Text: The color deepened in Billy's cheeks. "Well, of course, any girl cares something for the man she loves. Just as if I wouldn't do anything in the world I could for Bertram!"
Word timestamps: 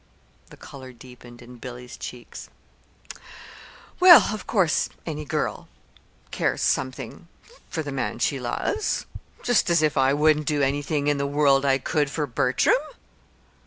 The 0.49 0.57
color 0.57 0.93
deepened 0.93 1.43
in 1.43 1.57
Billy's 1.59 1.95
cheeks. 1.95 2.49
"Well, 3.99 4.29
of 4.33 4.47
course, 4.47 4.89
any 5.05 5.25
girl 5.25 5.67
cares 6.31 6.63
something 6.63 7.27
for 7.69 7.83
the 7.83 7.91
man 7.91 8.17
she 8.17 8.39
loves. 8.39 9.05
Just 9.43 9.69
as 9.69 9.83
if 9.83 9.97
I 9.97 10.11
wouldn't 10.15 10.47
do 10.47 10.63
anything 10.63 11.05
in 11.05 11.19
the 11.19 11.27
world 11.27 11.65
I 11.65 11.77
could 11.77 12.09
for 12.09 12.25
Bertram!" 12.25 12.73